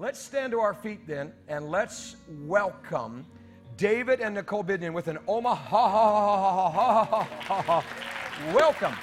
[0.00, 2.14] Let's stand to our feet then and let's
[2.46, 3.26] welcome
[3.76, 7.16] David and Nicole Binion with an Omaha.
[8.54, 8.94] Welcome.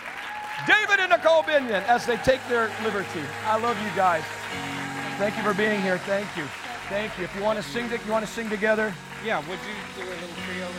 [0.66, 3.20] David and Nicole Binion as they take their liberty.
[3.44, 4.23] I love you guys.
[5.18, 5.97] Thank you for being here.
[5.97, 6.46] Thank you.
[6.88, 7.25] Thank you.
[7.25, 8.93] If you want to sing, you want to sing together?
[9.25, 10.70] Yeah, would you do a little trio?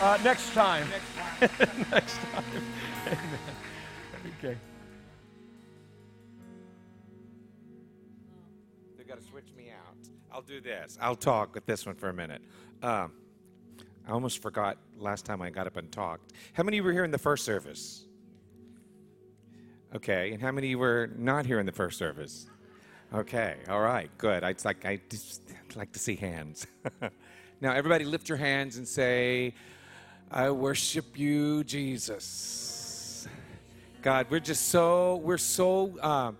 [0.00, 0.86] Uh, next time.
[1.40, 1.86] Next time.
[1.90, 2.44] next time.
[3.06, 3.40] Amen.
[4.38, 4.56] Okay.
[10.36, 10.98] I'll do this.
[11.00, 12.42] I'll talk with this one for a minute.
[12.82, 13.12] Um,
[14.06, 16.34] I almost forgot last time I got up and talked.
[16.52, 18.04] How many were here in the first service?
[19.94, 22.50] Okay, and how many were not here in the first service?
[23.14, 24.44] Okay, all right, good.
[24.44, 25.40] I'd like I just
[25.74, 26.66] like to see hands.
[27.62, 29.54] now, everybody, lift your hands and say,
[30.30, 33.26] "I worship you, Jesus."
[34.02, 36.32] God, we're just so we're so uh,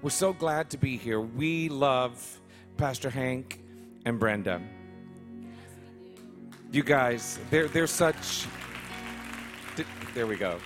[0.00, 1.20] we're so glad to be here.
[1.20, 2.40] We love
[2.76, 3.60] Pastor Hank
[4.04, 4.60] and Brenda.
[6.72, 8.46] You guys, they're they're such.
[10.14, 10.58] There we go.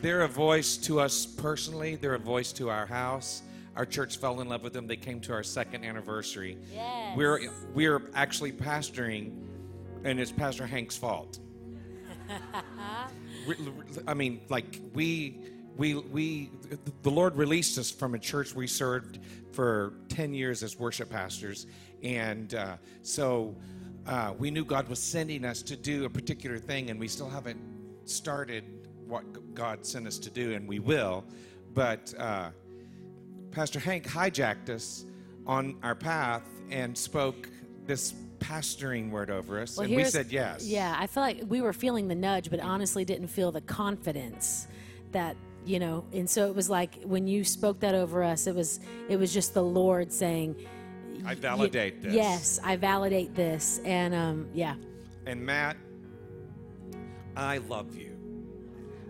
[0.00, 1.96] They're a voice to us personally.
[1.96, 3.42] They're a voice to our house.
[3.76, 4.86] Our church fell in love with them.
[4.86, 6.58] They came to our second anniversary.
[6.72, 7.16] Yes.
[7.16, 9.32] We're we're actually pastoring,
[10.04, 11.38] and it's Pastor Hank's fault.
[14.06, 15.40] I mean, like we
[15.76, 16.50] we we
[17.02, 19.18] the Lord released us from a church we served
[19.52, 21.66] for ten years as worship pastors,
[22.02, 23.54] and uh, so
[24.06, 27.28] uh, we knew God was sending us to do a particular thing, and we still
[27.28, 27.60] haven't
[28.04, 28.64] started
[29.06, 31.24] what God sent us to do, and we will.
[31.74, 32.50] But uh,
[33.50, 35.04] Pastor Hank hijacked us
[35.46, 37.48] on our path and spoke
[37.86, 40.66] this pastoring word over us, Well, and we said yes.
[40.66, 44.66] Yeah, I feel like we were feeling the nudge, but honestly didn't feel the confidence
[45.12, 46.04] that you know.
[46.12, 49.32] And so it was like when you spoke that over us, it was it was
[49.32, 50.56] just the Lord saying,
[51.24, 52.14] I validate this.
[52.14, 54.74] Yes, I validate this, and um, yeah,
[55.26, 55.76] And Matt,
[57.36, 58.16] I love you.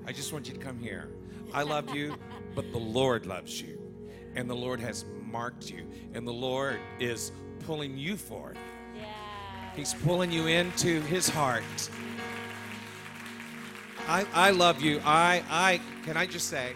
[0.06, 1.08] I just want you to come here.
[1.52, 2.16] I love you,
[2.54, 3.78] but the Lord loves you.
[4.34, 5.86] And the Lord has marked you.
[6.14, 7.32] And the Lord is
[7.66, 8.56] pulling you forth.
[8.96, 9.04] yeah.
[9.76, 11.62] He's pulling you into his heart.
[14.12, 15.00] I, I love you.
[15.06, 16.74] I, I, can I just say,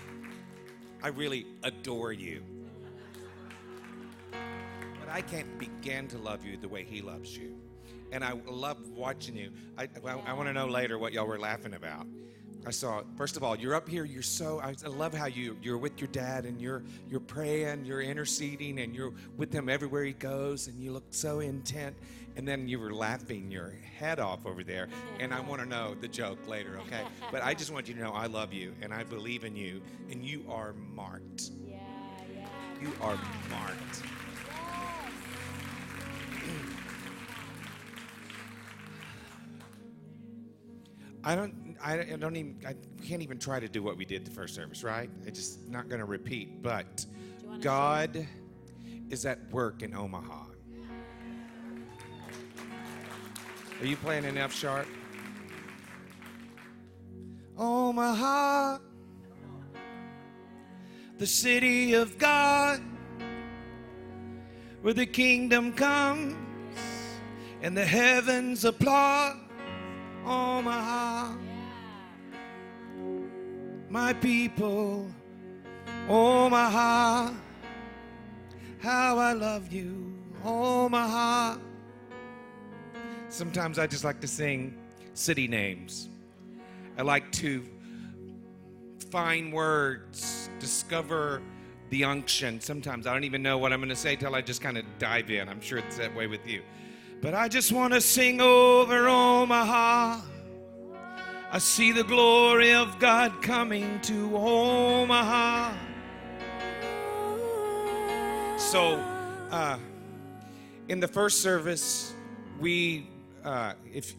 [1.02, 2.42] I really adore you.
[4.30, 7.54] But I can't begin to love you the way he loves you.
[8.10, 9.50] And I love watching you.
[9.76, 12.06] I, I, I want to know later what y'all were laughing about.
[12.66, 15.76] I saw, first of all, you're up here, you're so, I love how you, you're
[15.76, 20.14] with your dad and you're, you're praying, you're interceding, and you're with him everywhere he
[20.14, 21.96] goes, and you look so intent.
[22.36, 24.88] And then you were laughing your head off over there.
[25.18, 27.02] And I want to know the joke later, okay?
[27.32, 29.82] But I just want you to know I love you and I believe in you,
[30.10, 31.50] and you are marked.
[32.80, 33.18] You are
[33.50, 34.02] marked.
[41.26, 41.76] I don't.
[41.82, 42.56] I don't even.
[42.64, 42.74] I
[43.04, 45.10] can't even try to do what we did the first service, right?
[45.24, 46.62] It's just not going to repeat.
[46.62, 47.04] But
[47.60, 48.28] God
[49.10, 50.44] is at work in Omaha.
[53.78, 54.86] Are you playing an F sharp?
[57.58, 58.78] Oh, Omaha,
[61.18, 62.80] the city of God,
[64.80, 66.34] where the kingdom comes
[67.60, 69.36] and the heavens applaud.
[70.24, 71.34] Oh, Omaha,
[73.90, 75.06] my people,
[76.08, 77.30] oh, Omaha,
[78.80, 81.58] how I love you, Omaha.
[83.28, 84.76] Sometimes I just like to sing
[85.14, 86.08] city names.
[86.96, 87.64] I like to
[89.10, 91.42] find words, discover
[91.90, 92.60] the unction.
[92.60, 94.84] Sometimes I don't even know what I'm going to say till I just kind of
[94.98, 95.48] dive in.
[95.48, 96.62] I'm sure it's that way with you.
[97.20, 100.20] But I just want to sing over Omaha.
[101.50, 105.72] I see the glory of God coming to Omaha.
[108.58, 108.94] So,
[109.50, 109.78] uh,
[110.88, 112.12] in the first service,
[112.58, 113.08] we
[113.46, 114.14] uh, if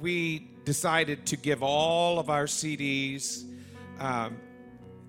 [0.00, 3.44] we- decided to give all of our CDs
[3.98, 4.36] um,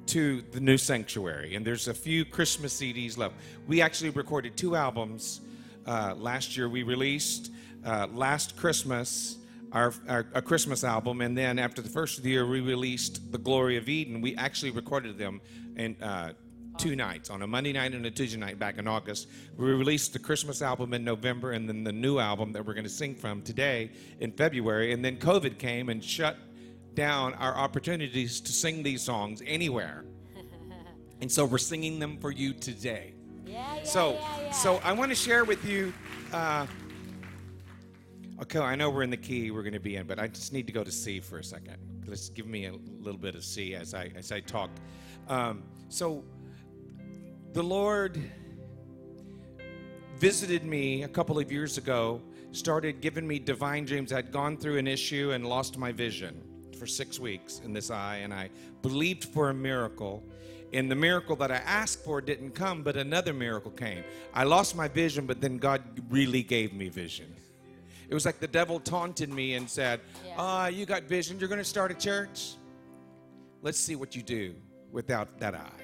[0.07, 3.35] to the new sanctuary, and there's a few Christmas CDs left.
[3.67, 5.41] We actually recorded two albums
[5.85, 6.69] uh, last year.
[6.69, 7.51] We released
[7.85, 9.37] uh, last Christmas
[9.71, 13.31] our, our a Christmas album, and then after the first of the year, we released
[13.31, 14.21] the Glory of Eden.
[14.21, 15.41] We actually recorded them
[15.75, 16.33] and Uh,
[16.77, 19.27] two nights on a Monday night and a Tuesday night back in August.
[19.57, 22.85] We released the Christmas album in November and then the new album that we're going
[22.85, 24.93] to sing from today in February.
[24.93, 26.37] And then COVID came and shut
[26.93, 30.05] down our opportunities to sing these songs anywhere.
[31.21, 33.13] And so we're singing them for you today.
[33.45, 35.93] Yeah, yeah, so, yeah, so I want to share with you.
[36.33, 36.65] Uh,
[38.41, 40.51] okay, I know we're in the key we're going to be in, but I just
[40.51, 41.77] need to go to C for a second.
[42.07, 44.69] Let's give me a little bit of C as I as I talk.
[45.29, 46.25] Um, so,
[47.53, 48.19] the Lord
[50.17, 52.19] visited me a couple of years ago.
[52.51, 54.11] Started giving me divine dreams.
[54.11, 56.41] I'd gone through an issue and lost my vision
[56.79, 58.49] for six weeks in this eye, and I
[58.81, 60.23] believed for a miracle.
[60.73, 64.03] And the miracle that I asked for didn't come, but another miracle came.
[64.33, 67.35] I lost my vision, but then God really gave me vision.
[68.09, 70.33] It was like the devil taunted me and said, Yeah.
[70.37, 71.39] Ah, you got vision.
[71.39, 72.55] You're going to start a church?
[73.61, 74.55] Let's see what you do
[74.91, 75.82] without that eye.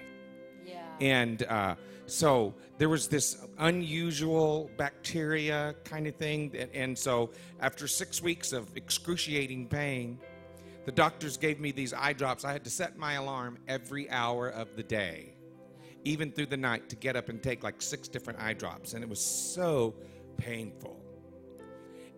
[1.02, 1.76] And uh,
[2.06, 6.54] so there was this unusual bacteria kind of thing.
[6.58, 10.20] And, and so after six weeks of excruciating pain,
[10.86, 12.44] the doctors gave me these eye drops.
[12.46, 15.34] I had to set my alarm every hour of the day,
[16.04, 18.94] even through the night, to get up and take like six different eye drops.
[18.94, 19.94] And it was so
[20.38, 20.98] painful.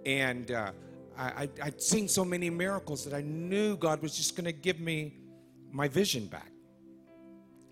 [0.05, 0.71] And uh,
[1.17, 4.79] I, I'd seen so many miracles that I knew God was just going to give
[4.79, 5.17] me
[5.71, 6.50] my vision back.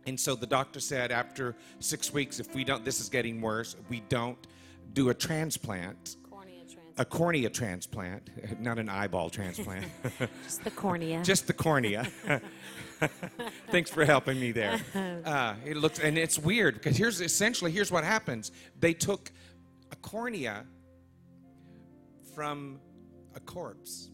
[0.09, 3.75] And so the doctor said after six weeks, if we don't, this is getting worse,
[3.89, 4.39] we don't
[4.93, 6.97] do a transplant, cornea transplant.
[6.97, 8.29] a cornea transplant,
[8.59, 9.85] not an eyeball transplant,
[10.43, 11.21] Just the cornea.
[11.23, 12.07] just the cornea.
[13.69, 14.79] Thanks for helping me there.
[15.23, 18.51] Uh, it looks, and it's weird because here's essentially here's what happens.
[18.79, 19.31] They took
[19.91, 20.65] a cornea
[22.35, 22.79] from
[23.35, 24.09] a corpse.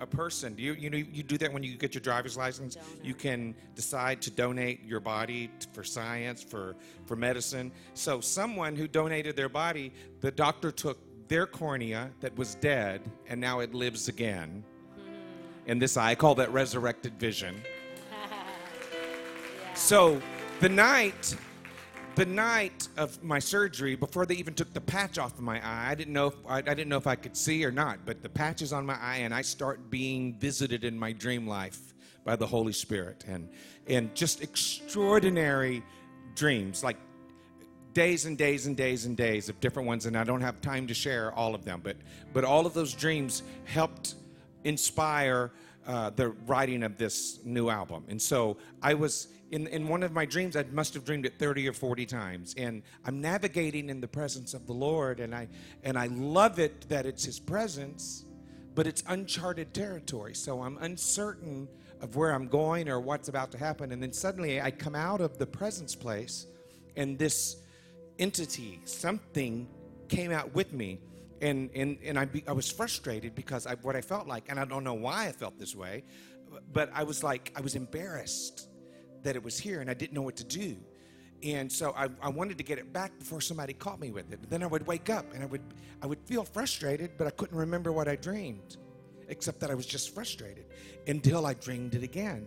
[0.00, 0.54] A person.
[0.56, 2.76] You you know you do that when you get your driver's license.
[2.76, 2.86] Donor.
[3.02, 7.72] You can decide to donate your body for science, for for medicine.
[7.94, 10.98] So someone who donated their body, the doctor took
[11.28, 14.64] their cornea that was dead, and now it lives again.
[14.98, 15.70] Mm-hmm.
[15.70, 17.60] In this eye, I call that resurrected vision.
[19.74, 20.20] So
[20.58, 21.36] the night,
[22.18, 25.90] the night of my surgery, before they even took the patch off of my eye,
[25.90, 28.00] I didn't know if I, I didn't know if I could see or not.
[28.04, 31.46] But the patch is on my eye, and I start being visited in my dream
[31.46, 31.78] life
[32.24, 33.48] by the Holy Spirit, and
[33.86, 35.84] and just extraordinary
[36.34, 36.96] dreams, like
[37.94, 40.88] days and days and days and days of different ones, and I don't have time
[40.88, 41.80] to share all of them.
[41.84, 41.98] But
[42.32, 44.16] but all of those dreams helped
[44.64, 45.52] inspire
[45.88, 48.04] uh, the writing of this new album.
[48.08, 51.38] And so I was in, in one of my dreams, I must have dreamed it
[51.38, 52.54] 30 or 40 times.
[52.58, 55.48] And I'm navigating in the presence of the Lord, and I
[55.82, 58.26] and I love it that it's His presence,
[58.74, 60.34] but it's uncharted territory.
[60.34, 61.66] So I'm uncertain
[62.02, 63.90] of where I'm going or what's about to happen.
[63.90, 66.46] And then suddenly I come out of the presence place,
[66.96, 67.56] and this
[68.18, 69.66] entity, something
[70.08, 71.00] came out with me.
[71.40, 74.58] And, and, and I, be, I was frustrated because I, what I felt like, and
[74.58, 76.04] I don't know why I felt this way,
[76.72, 78.68] but I was like, I was embarrassed
[79.22, 80.76] that it was here and I didn't know what to do.
[81.42, 84.50] And so I, I wanted to get it back before somebody caught me with it.
[84.50, 85.62] Then I would wake up and I would,
[86.02, 88.76] I would feel frustrated, but I couldn't remember what I dreamed,
[89.28, 90.64] except that I was just frustrated
[91.06, 92.46] until I dreamed it again.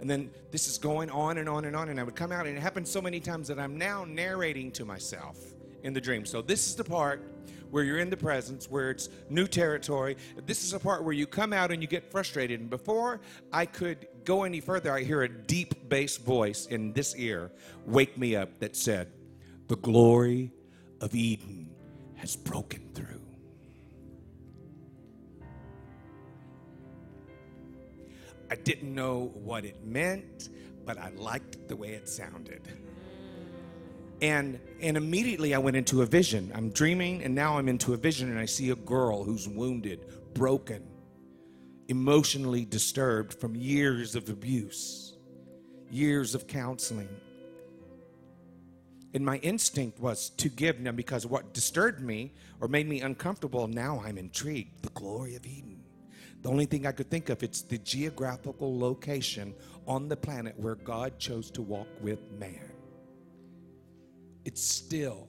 [0.00, 2.46] And then this is going on and on and on, and I would come out,
[2.46, 5.38] and it happened so many times that I'm now narrating to myself
[5.82, 6.24] in the dream.
[6.24, 7.22] So this is the part
[7.74, 10.16] where you're in the presence, where it's new territory.
[10.46, 12.60] This is a part where you come out and you get frustrated.
[12.60, 13.20] And before
[13.52, 17.50] I could go any further, I hear a deep bass voice in this ear
[17.84, 19.10] wake me up that said,
[19.66, 20.52] The glory
[21.00, 21.68] of Eden
[22.14, 23.26] has broken through.
[28.52, 30.48] I didn't know what it meant,
[30.86, 32.68] but I liked the way it sounded.
[34.24, 36.50] And and immediately I went into a vision.
[36.54, 40.06] I'm dreaming and now I'm into a vision and I see a girl who's wounded,
[40.32, 40.82] broken,
[41.88, 45.18] emotionally disturbed from years of abuse,
[45.90, 47.10] years of counseling.
[49.12, 53.68] And my instinct was to give them because what disturbed me or made me uncomfortable,
[53.68, 54.84] now I'm intrigued.
[54.84, 55.82] The glory of Eden.
[56.40, 59.54] The only thing I could think of, it's the geographical location
[59.86, 62.73] on the planet where God chose to walk with man.
[64.44, 65.28] It's still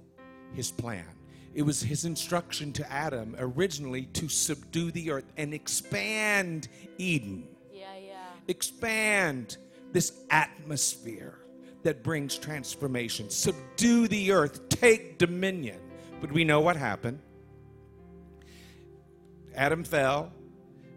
[0.53, 1.05] his plan.
[1.53, 6.67] It was his instruction to Adam originally to subdue the earth and expand
[6.97, 8.27] Eden yeah, yeah.
[8.47, 9.57] expand
[9.93, 11.39] this atmosphere
[11.83, 13.29] that brings transformation.
[13.29, 15.79] Subdue the earth, take dominion.
[16.19, 17.19] But we know what happened.
[19.55, 20.33] Adam fell,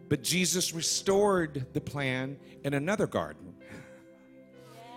[0.08, 3.54] but Jesus restored the plan in another garden.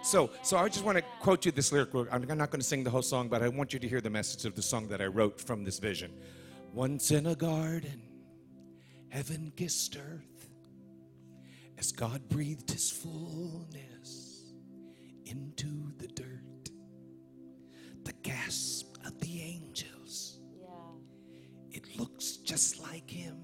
[0.04, 1.90] So, so I just want to quote you this lyric.
[2.12, 4.10] I'm not going to sing the whole song, but I want you to hear the
[4.10, 6.12] message of the song that I wrote from this vision.
[6.74, 8.02] Once in a garden,
[9.10, 10.50] heaven kissed earth
[11.78, 14.54] as God breathed his fullness
[15.26, 16.72] into the dirt.
[18.04, 20.40] The gasp of the angels.
[20.60, 20.68] yeah.
[21.70, 23.38] It looks just like him.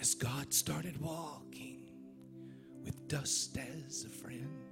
[0.00, 1.90] As God started walking
[2.84, 4.63] with dust as a friend.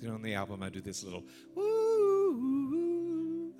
[0.00, 1.24] Know, on the album, I do this little
[1.56, 3.52] woo.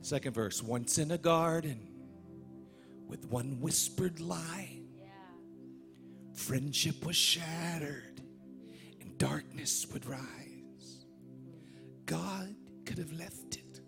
[0.00, 1.80] Second verse once in a garden
[3.06, 4.80] with one whispered lie,
[6.34, 8.20] friendship was shattered
[9.00, 11.06] and darkness would rise.
[12.04, 12.54] God
[12.84, 13.80] could have left it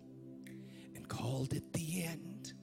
[0.95, 2.53] and called it the end,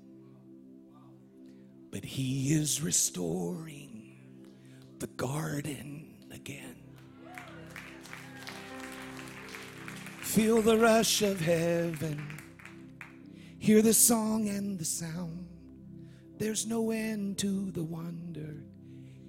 [1.90, 4.18] but He is restoring
[4.98, 6.85] the garden again.
[10.36, 12.22] Feel the rush of heaven.
[13.58, 15.48] Hear the song and the sound.
[16.36, 18.56] There's no end to the wonder.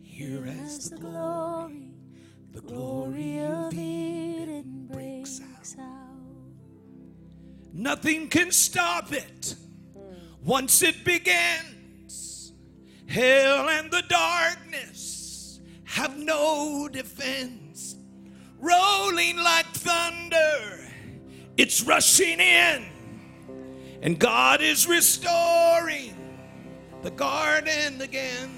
[0.01, 1.93] Here as the glory,
[2.51, 5.75] the glory of Eden breaks out.
[7.71, 9.55] Nothing can stop it
[9.93, 10.13] hmm.
[10.43, 12.51] once it begins.
[13.07, 17.95] Hell and the darkness have no defense.
[18.59, 20.76] Rolling like thunder,
[21.57, 22.85] it's rushing in.
[24.01, 26.15] And God is restoring
[27.01, 28.51] the garden again.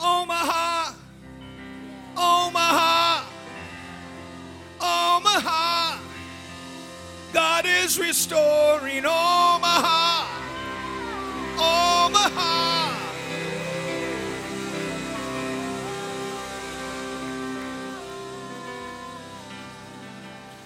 [0.00, 0.94] Omaha,
[2.16, 3.24] Omaha,
[4.80, 5.98] Omaha.
[7.32, 10.26] God is restoring Omaha,
[11.58, 12.75] Omaha.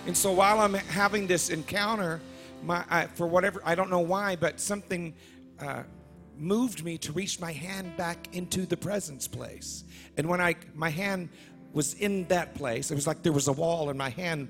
[0.07, 2.21] And so while I'm having this encounter,
[2.63, 5.15] my, I, for whatever, I don't know why, but something
[5.61, 5.83] uh,
[6.39, 9.85] moved me to reach my hand back into the presence place.
[10.17, 11.29] And when I, my hand
[11.73, 14.49] was in that place, it was like there was a wall and my hand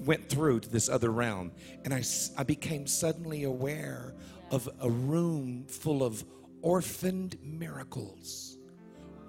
[0.00, 1.52] went through to this other realm.
[1.84, 2.02] And I,
[2.36, 4.14] I became suddenly aware
[4.50, 6.22] of a room full of
[6.60, 8.58] orphaned miracles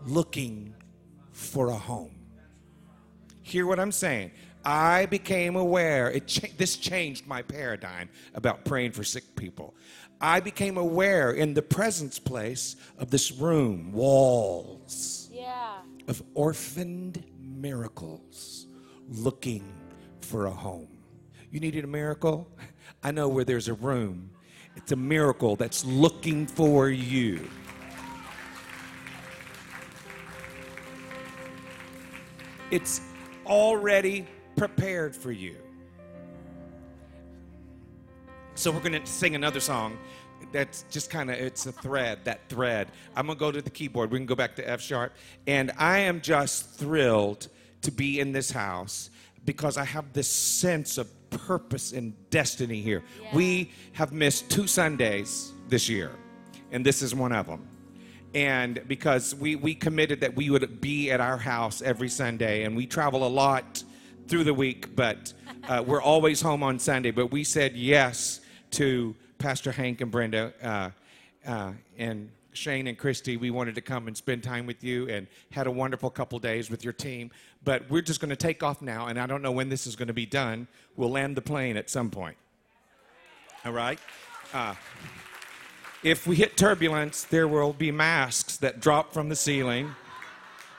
[0.05, 0.75] looking
[1.32, 2.15] for a home.
[3.41, 4.32] Hear what I'm saying?
[4.65, 6.10] I became aware.
[6.12, 9.75] It cha- this changed my paradigm about praying for sick people.
[10.22, 15.79] I became aware in the presence place of this room, walls Yeah.
[16.08, 18.67] of orphaned miracles
[19.10, 19.63] looking
[20.22, 20.88] for a home.
[21.51, 22.50] You needed a miracle?
[23.03, 24.29] I know where there's a room.
[24.77, 27.48] It's a miracle that's looking for you.
[32.72, 33.01] It's
[33.46, 35.55] already prepared for you.
[38.55, 39.98] So we're going to sing another song.
[40.51, 42.89] That's just kind of it's a thread, that thread.
[43.15, 44.12] I'm going to go to the keyboard.
[44.12, 45.13] We can go back to F sharp.
[45.48, 47.48] And I am just thrilled
[47.81, 49.10] to be in this house
[49.45, 53.03] because I have this sense of purpose and destiny here.
[53.33, 56.12] We have missed two Sundays this year,
[56.72, 57.67] and this is one of them
[58.33, 62.75] and because we, we committed that we would be at our house every Sunday, and
[62.75, 63.83] we travel a lot
[64.27, 65.34] through the week, but
[65.68, 67.12] uh, we're always home on Sunday.
[67.12, 70.89] But we said yes to Pastor Hank and Brenda uh,
[71.46, 73.38] uh, and Shane and Christy.
[73.38, 76.70] We wanted to come and spend time with you, and had a wonderful couple days
[76.70, 77.32] with your team.
[77.63, 79.96] But we're just going to take off now, and I don't know when this is
[79.96, 80.68] going to be done.
[80.96, 82.38] We'll land the plane at some point.
[83.65, 84.00] All right.
[84.53, 84.75] Uh,
[86.03, 89.96] if we hit turbulence, there will be masks that drop from the ceiling,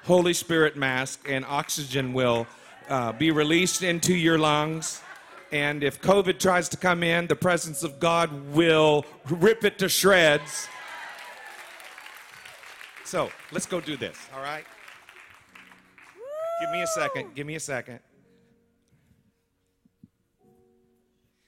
[0.04, 2.46] Holy Spirit mask, and oxygen will
[2.88, 5.02] uh, be released into your lungs.
[5.52, 9.88] And if COVID tries to come in, the presence of God will rip it to
[9.88, 10.68] shreds.
[13.04, 14.64] So let's go do this, all right?
[16.60, 17.34] Give me a second.
[17.34, 18.00] Give me a second.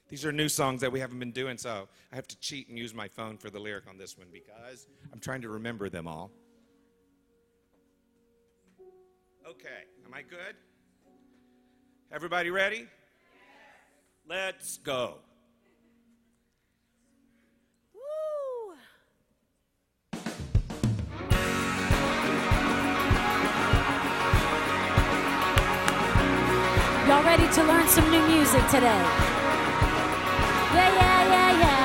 [0.08, 2.78] These are new songs that we haven't been doing, so I have to cheat and
[2.78, 6.06] use my phone for the lyric on this one because I'm trying to remember them
[6.06, 6.30] all.
[9.48, 10.54] Okay, am I good?
[12.12, 12.86] Everybody ready?
[14.28, 15.18] Let's go.
[27.08, 29.02] Y'all ready to learn some new music today?
[30.74, 31.75] Yeah, yeah, yeah, yeah.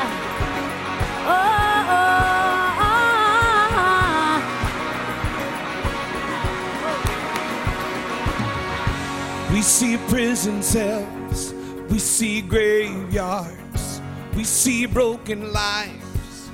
[9.61, 11.53] We see prison cells,
[11.87, 14.01] we see graveyards,
[14.35, 16.49] we see broken lives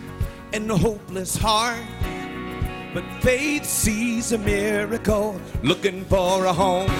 [0.52, 1.88] and hopeless hearts.
[2.94, 6.92] But faith sees a miracle looking for a home.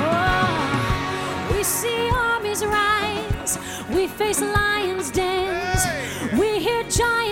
[0.00, 3.58] Oh, we see armies rise,
[3.90, 6.38] we face lions' dens, hey.
[6.38, 7.23] we hear giants.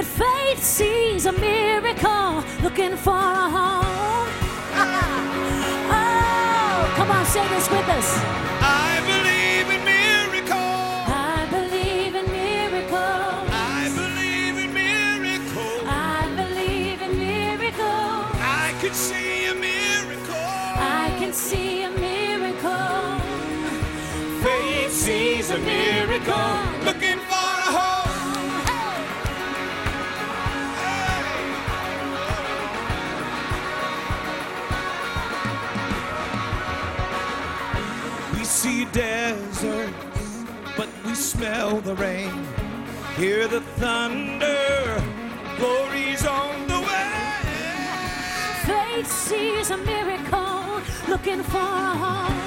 [0.00, 3.84] But faith sees a miracle looking for a home.
[5.92, 8.59] oh, come on, say this with us.
[43.20, 45.04] Hear the thunder,
[45.58, 47.12] glory's on the way.
[48.64, 52.39] Faith sees a miracle, looking for a home.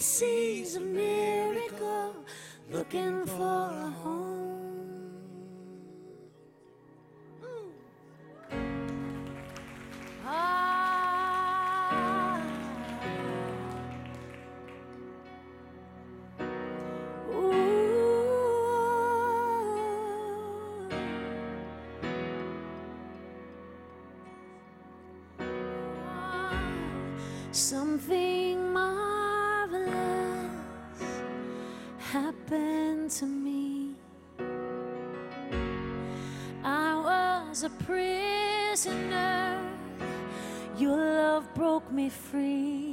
[0.00, 2.14] sees a miracle,
[2.70, 4.53] looking for a home.
[37.64, 39.58] a prisoner.
[40.76, 42.83] Your love broke me free.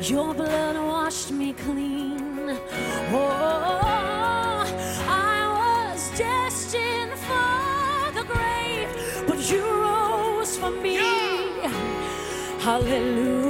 [0.00, 2.56] Your blood washed me clean.
[3.10, 4.64] Oh,
[5.08, 8.88] I was destined for the grave,
[9.26, 10.94] but you rose for me.
[10.94, 11.68] Yeah.
[12.60, 13.47] Hallelujah.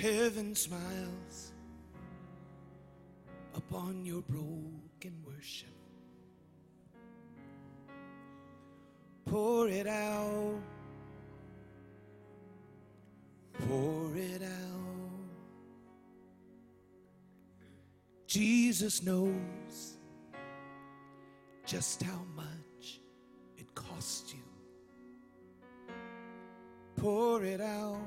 [0.00, 1.52] Heaven smiles
[3.54, 5.68] upon your broken worship.
[9.26, 10.58] Pour it out.
[13.68, 15.20] Pour it out.
[18.26, 19.98] Jesus knows
[21.66, 23.00] just how much
[23.58, 25.94] it cost you.
[26.96, 27.98] Pour it out.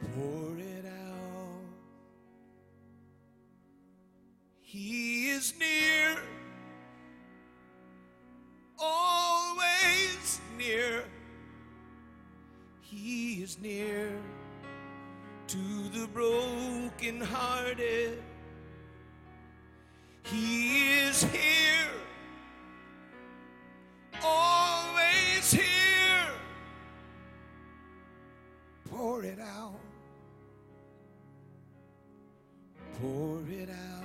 [0.00, 1.60] Pour it out.
[4.62, 6.16] He is near,
[8.78, 11.04] always near.
[12.80, 14.12] He is near
[15.48, 15.58] to
[15.92, 18.22] the brokenhearted.
[20.24, 21.90] He is here,
[24.24, 26.32] always here.
[28.88, 29.74] Pour it out.
[33.00, 34.04] Pour it out.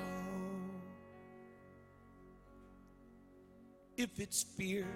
[3.98, 4.88] If it's fear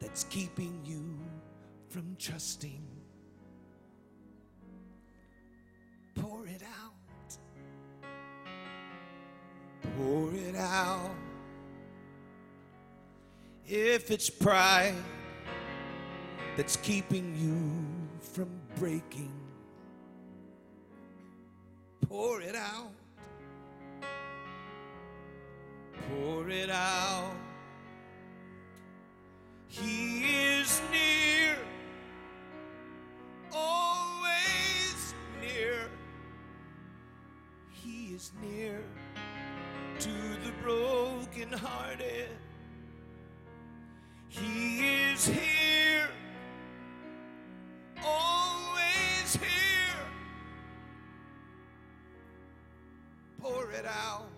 [0.00, 1.18] that's keeping you
[1.88, 2.82] from trusting,
[6.14, 7.38] pour it out.
[9.96, 11.14] Pour it out.
[13.66, 14.94] If it's pride
[16.56, 19.41] that's keeping you from breaking,
[22.08, 22.92] pour it out.
[26.08, 27.34] Pour it out.
[29.68, 31.56] He is near,
[33.52, 35.88] always near.
[37.70, 38.82] He is near
[39.98, 40.10] to
[40.44, 42.28] the brokenhearted.
[44.28, 45.61] He is here,
[53.82, 54.31] it out.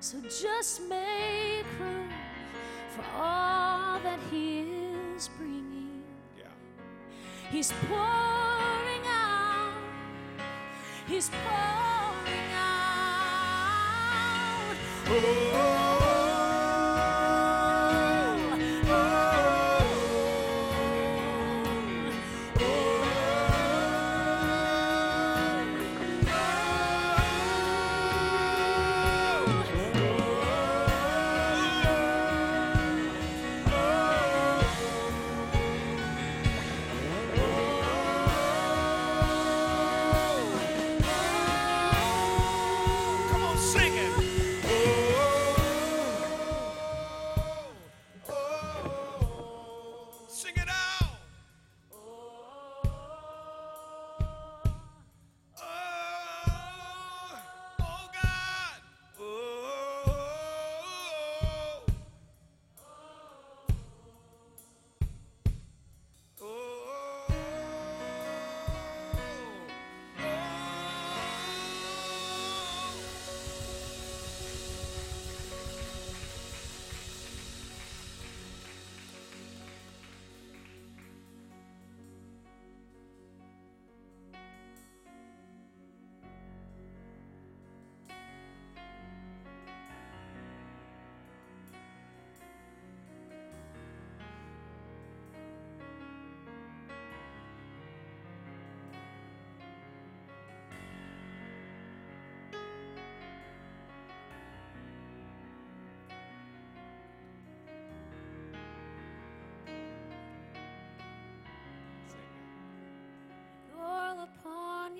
[0.00, 2.08] So just make room
[2.94, 4.60] for all that He
[5.16, 6.04] is bringing.
[6.38, 6.44] Yeah.
[7.50, 9.72] He's pouring out.
[11.08, 13.06] He's pouring out.
[15.04, 15.24] Come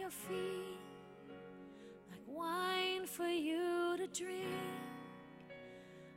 [0.09, 0.79] your feet
[2.11, 4.47] like wine for you to drink,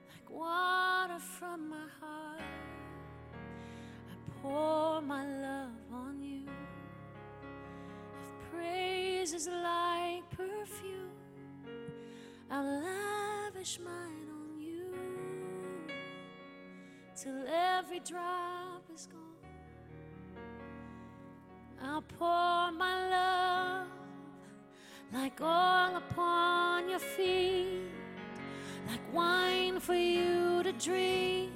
[0.08, 2.42] like water from my heart.
[4.10, 6.48] I pour my love on you.
[8.22, 11.12] If praise is like perfume,
[12.50, 14.94] I'll lavish mine on you
[17.22, 19.20] till every drop is gone.
[21.84, 22.51] I'll pour
[25.32, 27.90] like oil upon your feet,
[28.88, 31.52] like wine for you to drink,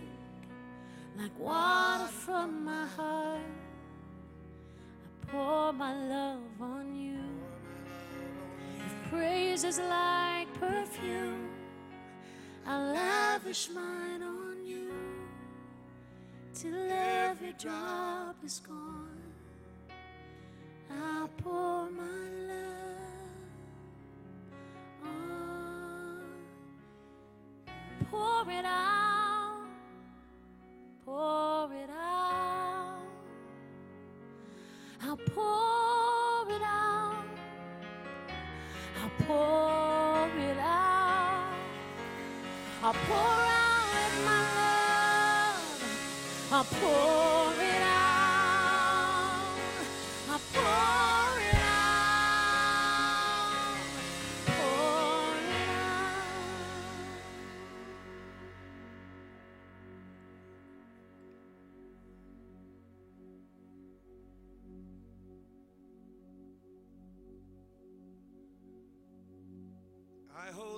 [1.18, 3.40] like water from my heart.
[5.24, 7.20] I pour my love on you.
[8.78, 11.50] If praise is like perfume,
[12.66, 14.92] I lavish mine on you
[16.54, 18.95] till every drop is gone.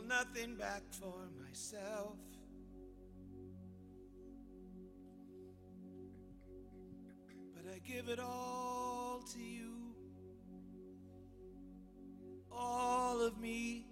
[0.08, 2.16] Nothing back for myself.
[7.54, 9.74] But I give it all to you.
[12.52, 13.86] All of me.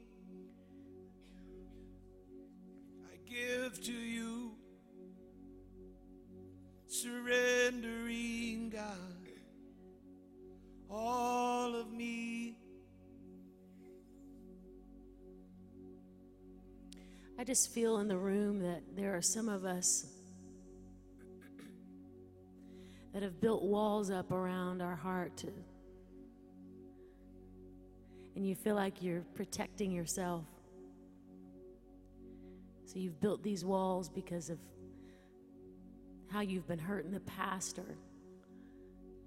[3.12, 4.05] I give to you.
[17.56, 20.08] Just feel in the room that there are some of us
[23.14, 25.48] that have built walls up around our heart to,
[28.36, 30.44] and you feel like you're protecting yourself.
[32.88, 34.60] So you've built these walls because of
[36.30, 37.96] how you've been hurt in the past or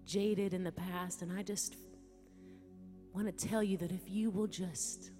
[0.04, 1.22] jaded in the past.
[1.22, 1.76] And I just
[3.14, 5.12] want to tell you that if you will just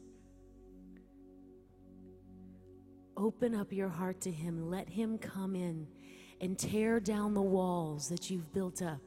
[3.19, 5.87] open up your heart to Him, let Him come in
[6.41, 9.01] and tear down the walls that you've built up.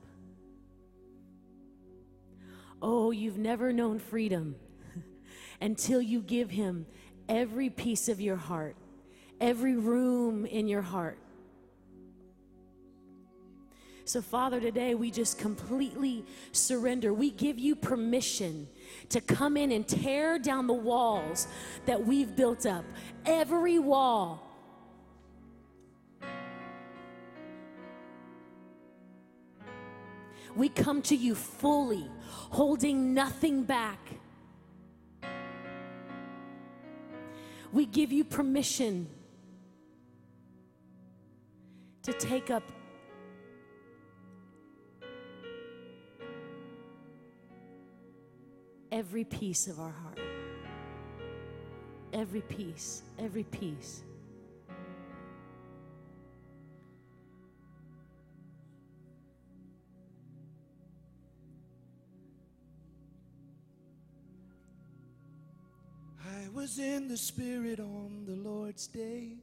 [2.82, 4.55] Oh, you've never known freedom
[5.62, 6.86] until you give Him
[7.30, 8.76] every piece of your heart,
[9.39, 11.18] every room in your heart.
[14.03, 17.14] So, Father, today we just completely surrender.
[17.14, 18.68] We give you permission
[19.09, 21.47] to come in and tear down the walls
[21.85, 22.85] that we've built up.
[23.25, 24.47] Every wall.
[30.55, 33.99] We come to you fully, holding nothing back.
[37.71, 39.07] We give you permission
[42.03, 42.63] to take up
[48.91, 50.19] every piece of our heart.
[52.13, 54.03] Every piece, every piece.
[66.23, 69.37] I was in the Spirit on the Lord's day.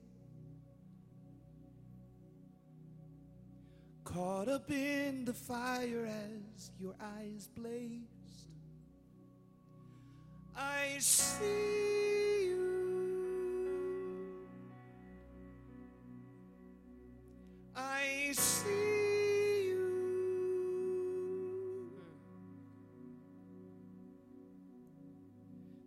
[4.05, 8.18] Caught up in the fire as your eyes blazed.
[10.59, 11.45] I see
[12.47, 12.59] you.
[17.77, 19.79] I see you.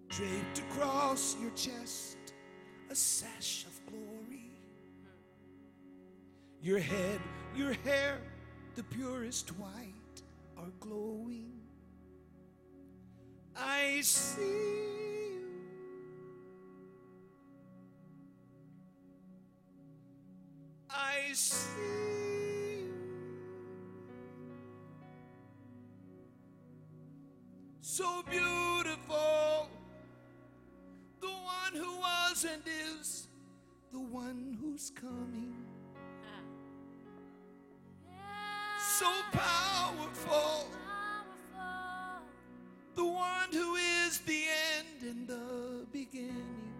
[0.08, 2.18] Draped across your chest,
[2.90, 4.52] a sash of glory.
[6.62, 7.20] Your head,
[7.54, 8.20] your hair,
[8.76, 10.22] the purest white,
[10.58, 11.61] are glowing.
[13.64, 15.42] I see you.
[20.90, 21.70] I see
[22.80, 22.94] you.
[27.82, 29.70] So beautiful.
[31.20, 33.28] The one who was and is,
[33.92, 35.54] the one who's coming.
[38.10, 38.80] Ah.
[38.98, 40.81] So powerful
[43.22, 44.44] one who is the
[44.78, 46.74] end and the beginning.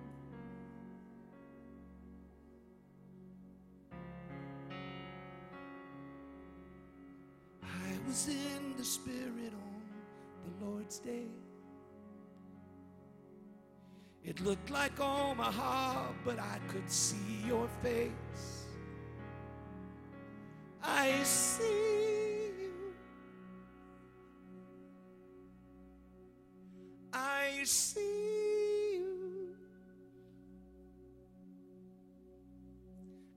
[7.64, 9.82] I was in the Spirit on
[10.46, 11.30] the Lord's day.
[14.24, 18.66] It looked like Omaha, but I could see your face.
[20.84, 21.91] I see.
[27.62, 29.56] we see you.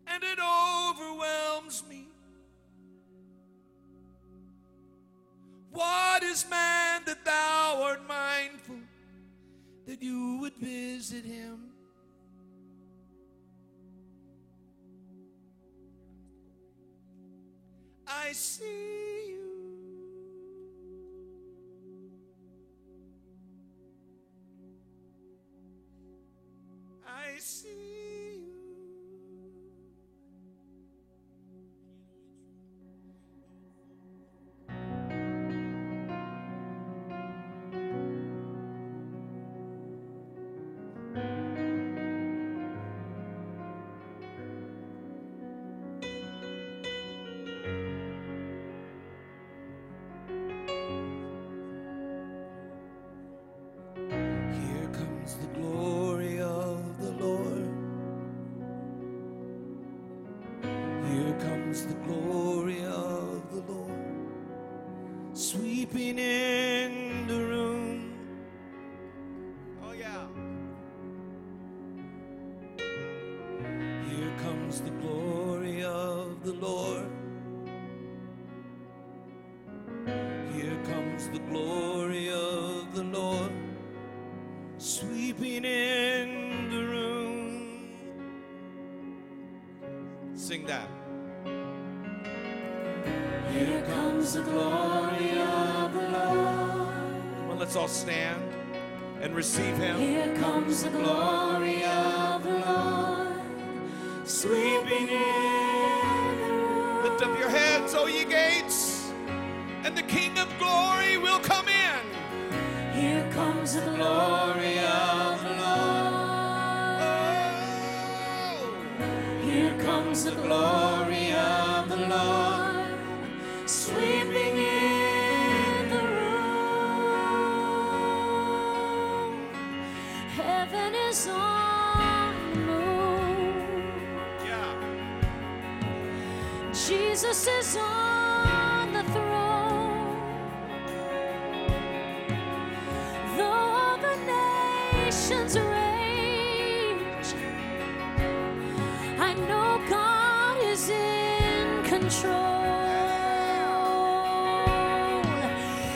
[0.07, 2.09] And it overwhelms me.
[5.72, 8.77] What is man that thou art mindful
[9.87, 11.72] that you would visit him?
[18.07, 19.04] I see.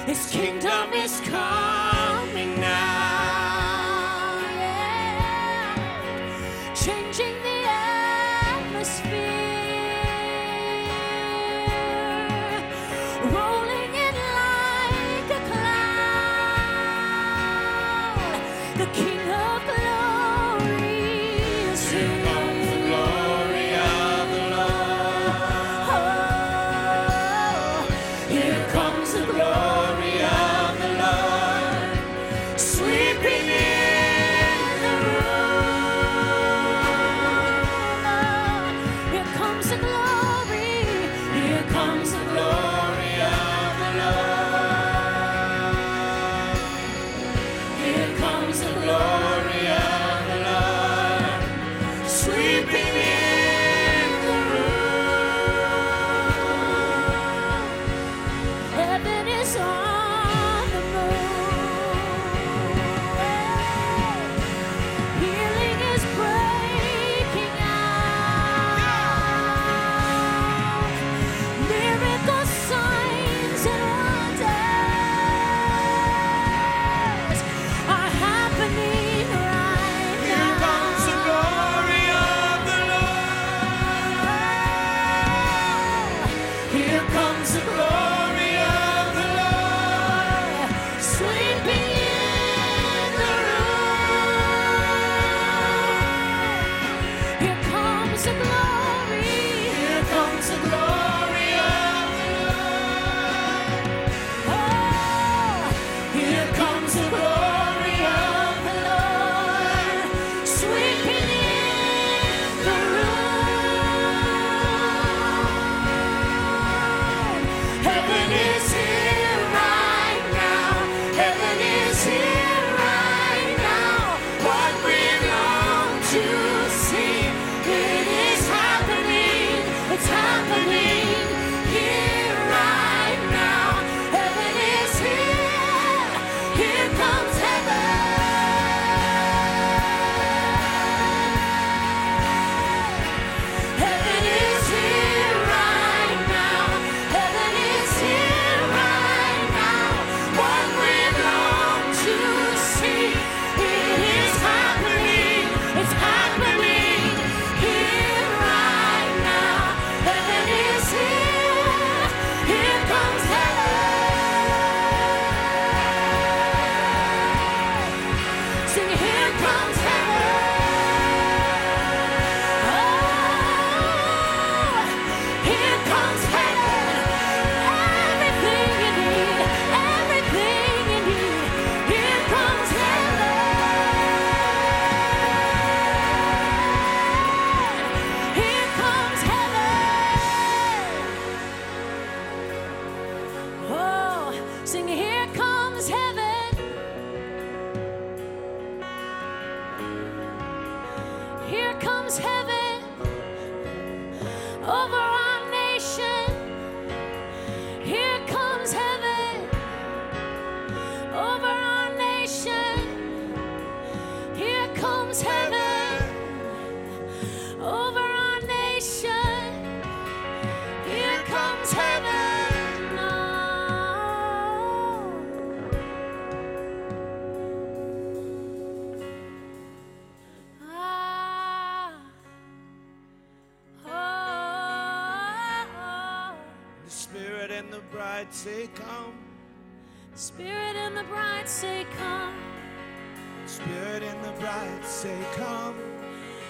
[0.08, 1.67] His kingdom is come.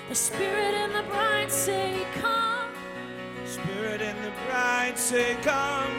[0.08, 2.70] The Spirit and the bride say, Come.
[3.44, 5.92] Spirit and the bride say, Come.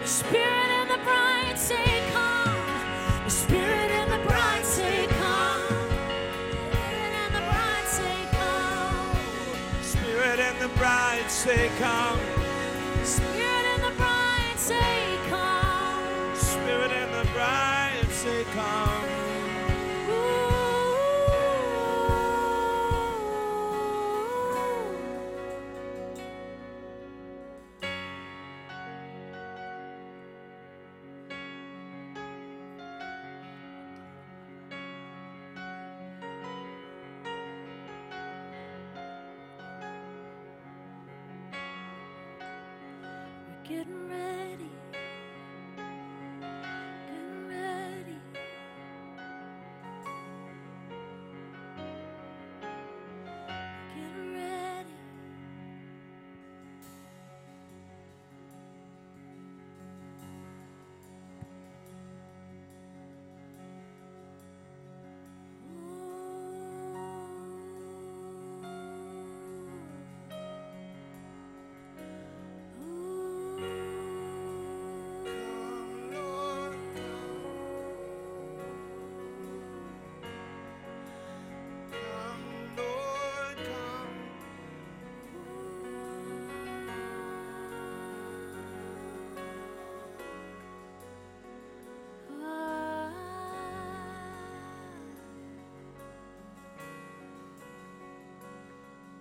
[0.00, 3.24] The Spirit and the bride say, Come.
[3.24, 5.80] The Spirit and the bride say, Come.
[9.78, 12.29] The Spirit and the bride say, Come.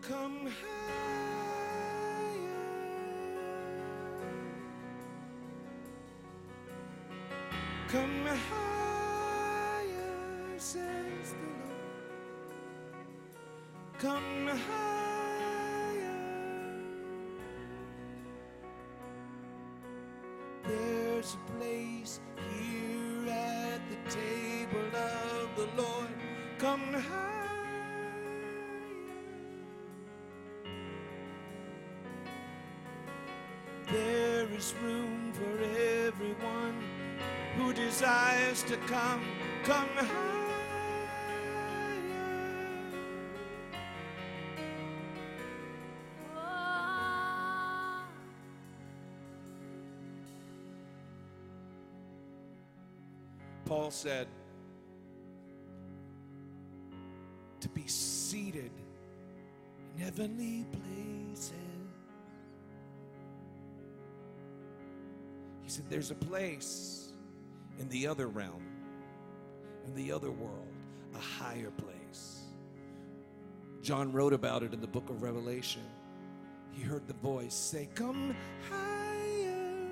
[0.09, 0.89] Come higher.
[7.87, 9.85] Come higher,
[10.57, 11.93] says the Lord.
[13.99, 14.99] Come higher.
[20.63, 22.19] There's a place
[22.57, 26.09] here at the table of the Lord.
[26.57, 27.28] Come higher.
[34.59, 35.63] There is room for
[36.05, 36.83] everyone
[37.55, 39.21] who desires to come.
[39.63, 40.35] Come higher.
[53.65, 54.27] Paul said,
[57.61, 58.71] to be seated
[59.95, 61.68] in heavenly places.
[65.79, 67.13] Said, There's a place
[67.79, 68.65] in the other realm,
[69.85, 70.67] in the other world,
[71.15, 72.41] a higher place.
[73.81, 75.83] John wrote about it in the book of Revelation.
[76.71, 78.35] He heard the voice say, Come
[78.69, 79.87] higher.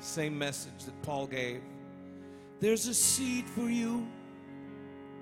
[0.00, 1.62] Same message that Paul gave.
[2.60, 4.06] There's a seat for you.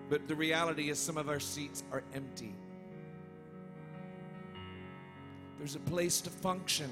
[0.09, 2.55] But the reality is, some of our seats are empty.
[5.59, 6.89] There's a place to function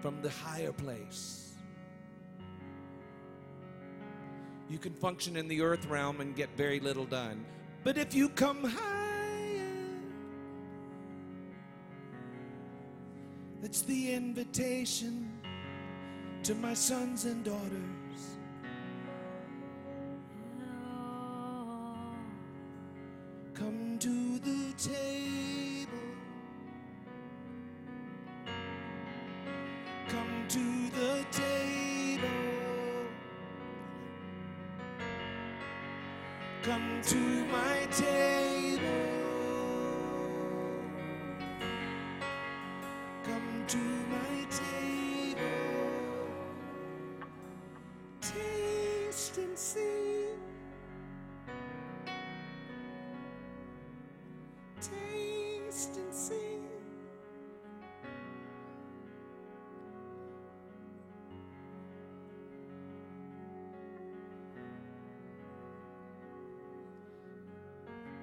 [0.00, 1.52] from the higher place.
[4.68, 7.44] You can function in the earth realm and get very little done.
[7.82, 9.76] But if you come higher,
[13.60, 15.28] that's the invitation
[16.44, 18.39] to my sons and daughters.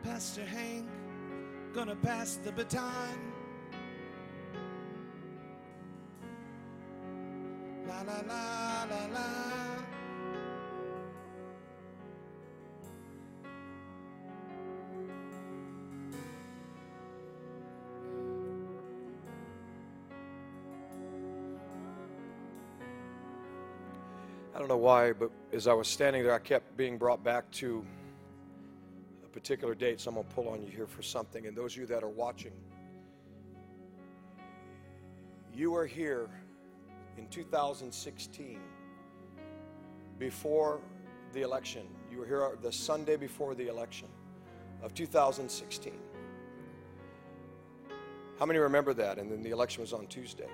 [0.07, 0.87] Pastor Hank,
[1.73, 3.19] gonna pass the baton.
[7.85, 9.47] La la la la la.
[24.55, 27.51] I don't know why, but as I was standing there, I kept being brought back
[27.51, 27.85] to
[29.37, 30.01] particular date.
[30.01, 31.45] So I'm going to pull on you here for something.
[31.45, 32.53] And those of you that are watching,
[35.53, 36.27] you were here
[37.19, 38.59] in 2016
[40.17, 40.79] before
[41.33, 41.83] the election.
[42.11, 44.07] You were here the Sunday before the election
[44.81, 45.93] of 2016.
[48.39, 49.19] How many remember that?
[49.19, 50.49] And then the election was on Tuesday.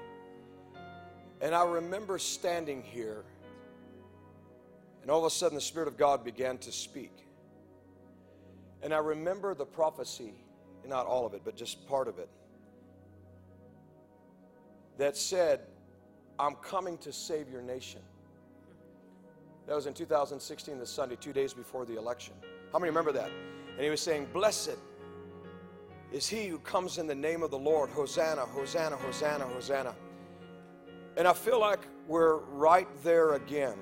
[1.40, 3.24] And I remember standing here,
[5.02, 7.28] and all of a sudden the Spirit of God began to speak.
[8.84, 10.34] And I remember the prophecy,
[10.86, 12.30] not all of it, but just part of it,
[14.98, 15.62] that said,
[16.38, 18.02] I'm coming to save your nation.
[19.68, 22.34] That was in 2016, the Sunday, two days before the election.
[22.74, 23.32] How many remember that?
[23.72, 24.78] And he was saying, Blessed
[26.12, 27.90] is he who comes in the name of the Lord.
[27.90, 29.96] Hosanna, Hosanna, Hosanna, Hosanna.
[31.16, 33.78] And I feel like we're right there again.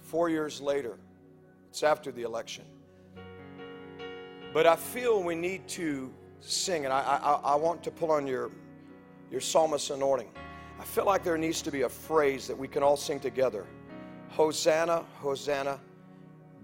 [0.00, 0.98] Four years later,
[1.72, 2.66] it's after the election.
[4.52, 8.26] But I feel we need to sing, and I, I, I want to pull on
[8.26, 8.50] your,
[9.30, 10.28] your psalmist anointing.
[10.78, 13.64] I feel like there needs to be a phrase that we can all sing together
[14.28, 15.80] Hosanna, Hosanna.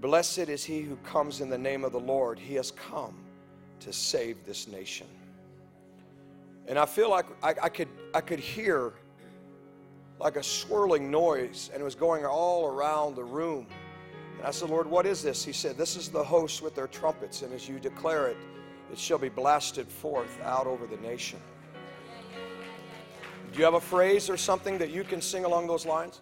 [0.02, 2.38] Blessed is he who comes in the name of the Lord.
[2.38, 3.16] He has come
[3.80, 5.06] to save this nation.
[6.66, 8.92] And I feel like I, I, could, I could hear
[10.20, 13.68] like a swirling noise, and it was going all around the room.
[14.38, 15.44] And I said, Lord, what is this?
[15.44, 18.36] He said, This is the host with their trumpets, and as you declare it,
[18.90, 21.40] it shall be blasted forth out over the nation.
[23.52, 26.20] Do you have a phrase or something that you can sing along those lines?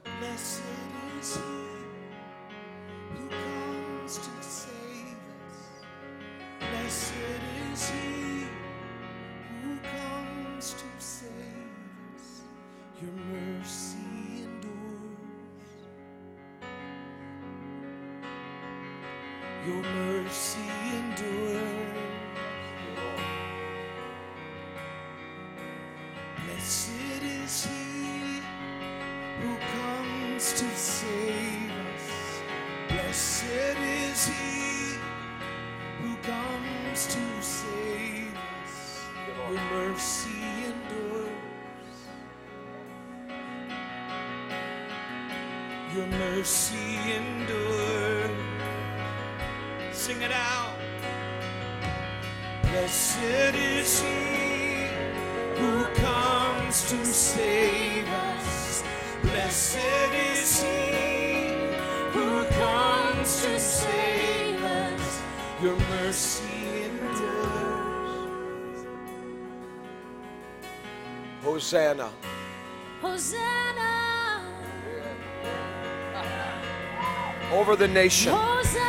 [77.53, 78.33] Over the nation.
[78.33, 78.87] Hosanna.